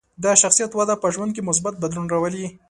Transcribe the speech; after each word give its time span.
د 0.23 0.25
شخصیت 0.41 0.71
وده 0.73 0.95
په 1.01 1.07
ژوند 1.13 1.31
کې 1.33 1.47
مثبت 1.49 1.73
بدلون 1.83 2.07
راولي. 2.13 2.45